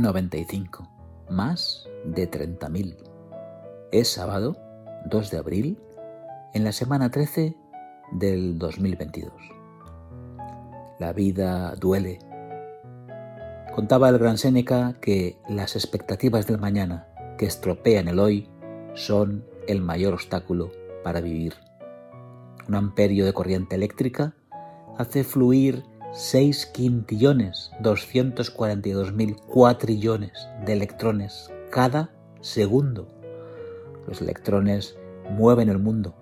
[0.00, 0.88] 95,
[1.28, 2.96] más de 30.000.
[3.92, 4.56] Es sábado,
[5.06, 5.78] 2 de abril,
[6.54, 7.56] en la semana 13
[8.12, 9.32] del 2022.
[10.98, 12.18] La vida duele.
[13.74, 17.06] Contaba el gran Séneca que las expectativas del mañana
[17.38, 18.48] que estropean el hoy
[18.94, 20.72] son el mayor obstáculo
[21.04, 21.54] para vivir.
[22.68, 24.34] Un amperio de corriente eléctrica
[24.98, 30.32] hace fluir 6 quintillones 242 mil cuatrillones
[30.66, 33.06] de electrones cada segundo.
[34.08, 34.96] Los electrones
[35.30, 36.16] mueven el mundo.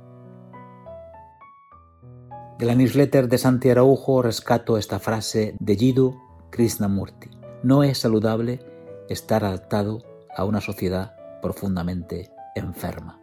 [2.58, 6.20] De la newsletter de Santi Araujo rescato esta frase de Jiddu
[6.50, 7.30] Krishnamurti.
[7.62, 8.60] No es saludable
[9.08, 10.02] estar adaptado
[10.36, 13.22] a una sociedad profundamente enferma.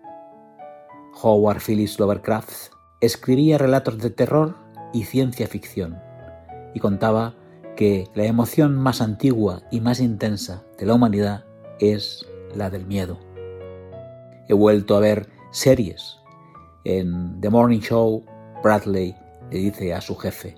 [1.21, 4.55] Howard Phillips Lovecraft escribía relatos de terror
[4.93, 6.04] y ciencia ficción
[6.75, 7.33] y contaba
[7.75, 11.45] que la emoción más antigua y más intensa de la humanidad
[11.79, 13.17] es la del miedo.
[14.47, 16.17] He vuelto a ver series.
[16.83, 18.23] En The Morning Show,
[18.61, 19.15] Bradley
[19.51, 20.55] le dice a su jefe,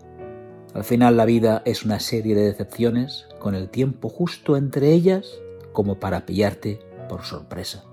[0.73, 5.39] al final la vida es una serie de decepciones con el tiempo justo entre ellas
[5.72, 7.86] como para pillarte por sorpresa.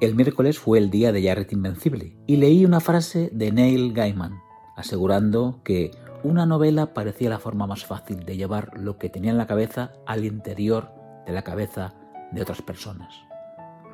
[0.00, 4.40] El miércoles fue el día de Jared Invencible y leí una frase de Neil Gaiman
[4.76, 5.90] asegurando que
[6.26, 9.92] una novela parecía la forma más fácil de llevar lo que tenía en la cabeza
[10.06, 10.90] al interior
[11.24, 11.94] de la cabeza
[12.32, 13.14] de otras personas.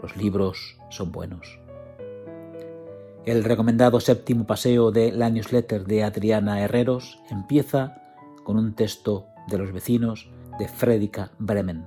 [0.00, 1.60] Los libros son buenos.
[3.26, 8.00] El recomendado séptimo paseo de la newsletter de Adriana Herreros empieza
[8.44, 11.84] con un texto de los vecinos de Fredrika Bremen.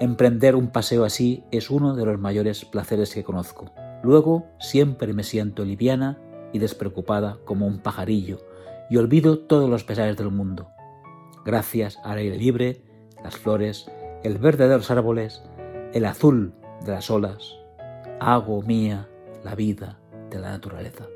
[0.00, 3.70] Emprender un paseo así es uno de los mayores placeres que conozco.
[4.02, 6.18] Luego siempre me siento liviana
[6.52, 8.40] y despreocupada como un pajarillo
[8.92, 10.68] y olvido todos los pesares del mundo.
[11.46, 12.82] Gracias al aire libre,
[13.24, 13.90] las flores,
[14.22, 15.42] el verde de los árboles,
[15.94, 16.52] el azul
[16.84, 17.56] de las olas,
[18.20, 19.08] hago mía
[19.44, 21.06] la vida de la naturaleza.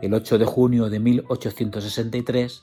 [0.00, 2.62] El 8 de junio de 1863,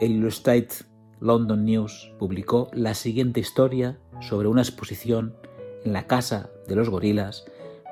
[0.00, 0.84] el Illustrated
[1.20, 5.36] London News publicó la siguiente historia sobre una exposición
[5.84, 7.44] en la Casa de los Gorilas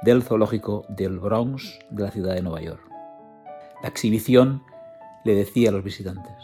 [0.03, 2.82] del Zoológico del Bronx de la ciudad de Nueva York.
[3.84, 4.64] La exhibición
[5.25, 6.34] le decía a los visitantes,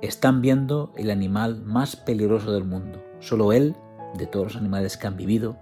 [0.00, 3.02] están viendo el animal más peligroso del mundo.
[3.20, 3.76] Solo él,
[4.18, 5.56] de todos los animales que han vivido,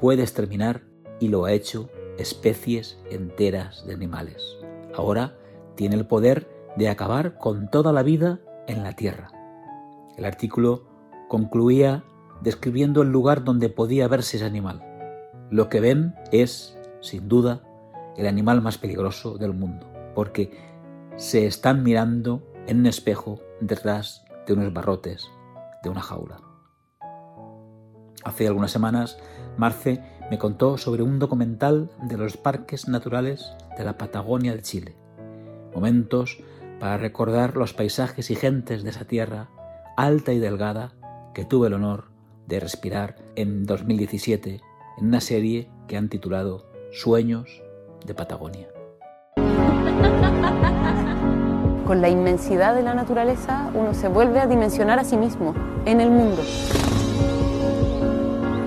[0.00, 0.82] puede exterminar,
[1.20, 4.42] y lo ha hecho, especies enteras de animales.
[4.96, 5.36] Ahora
[5.76, 9.30] tiene el poder de acabar con toda la vida en la Tierra.
[10.16, 10.86] El artículo
[11.28, 12.04] concluía
[12.42, 14.82] describiendo el lugar donde podía verse ese animal.
[15.50, 17.62] Lo que ven es, sin duda,
[18.16, 20.71] el animal más peligroso del mundo, porque
[21.16, 25.30] se están mirando en un espejo detrás de unos barrotes
[25.82, 26.40] de una jaula.
[28.24, 29.18] Hace algunas semanas,
[29.56, 34.96] Marce me contó sobre un documental de los parques naturales de la Patagonia de Chile.
[35.74, 36.38] Momentos
[36.78, 39.50] para recordar los paisajes y gentes de esa tierra
[39.96, 40.94] alta y delgada
[41.34, 42.10] que tuve el honor
[42.46, 44.60] de respirar en 2017
[44.98, 47.62] en una serie que han titulado Sueños
[48.04, 48.68] de Patagonia.
[51.86, 55.54] Con la inmensidad de la naturaleza uno se vuelve a dimensionar a sí mismo
[55.84, 56.42] en el mundo.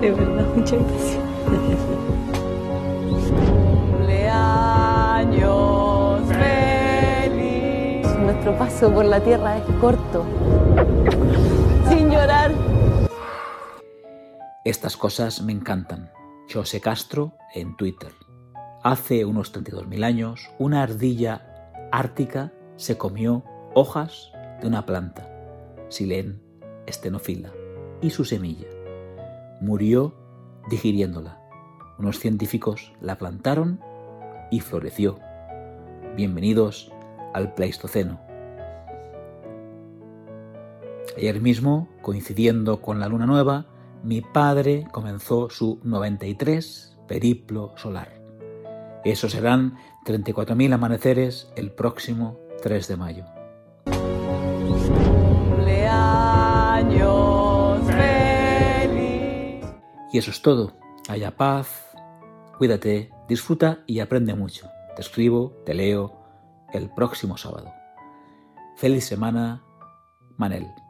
[0.00, 1.18] De verdad, muchas gracias.
[3.90, 8.06] Cumpleaños feliz.
[8.18, 10.24] Nuestro paso por la tierra es corto.
[11.88, 12.52] Sin llorar.
[14.64, 16.10] Estas cosas me encantan.
[16.52, 18.10] José Castro en Twitter.
[18.86, 23.42] Hace unos 32.000 años, una ardilla ártica se comió
[23.74, 24.30] hojas
[24.60, 25.28] de una planta,
[25.88, 26.38] Silene
[26.86, 27.50] estenofila,
[28.00, 28.68] y su semilla.
[29.60, 30.14] Murió
[30.70, 31.40] digiriéndola.
[31.98, 33.80] Unos científicos la plantaron
[34.52, 35.18] y floreció.
[36.14, 36.92] Bienvenidos
[37.34, 38.20] al Pleistoceno.
[41.16, 43.66] Ayer mismo, coincidiendo con la luna nueva,
[44.04, 48.15] mi padre comenzó su 93 periplo solar.
[49.04, 53.24] Esos serán 34.000 amaneceres el próximo 3 de mayo.
[60.12, 60.72] Y eso es todo.
[61.08, 61.90] Haya paz,
[62.56, 64.70] cuídate, disfruta y aprende mucho.
[64.94, 66.24] Te escribo, te leo
[66.72, 67.70] el próximo sábado.
[68.76, 69.62] Feliz semana,
[70.38, 70.85] Manel.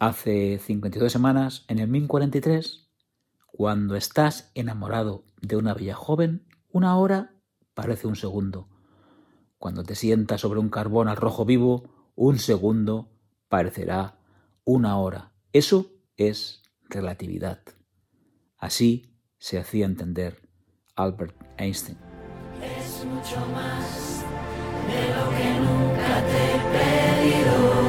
[0.00, 2.88] Hace 52 semanas, en el 1043,
[3.46, 7.34] cuando estás enamorado de una bella joven, una hora
[7.74, 8.70] parece un segundo.
[9.58, 13.10] Cuando te sientas sobre un carbón al rojo vivo, un segundo
[13.50, 14.16] parecerá
[14.64, 15.34] una hora.
[15.52, 17.60] Eso es relatividad.
[18.56, 20.48] Así se hacía entender
[20.96, 21.98] Albert Einstein.
[22.62, 24.24] Es mucho más
[24.88, 27.79] de lo que nunca te he pedido.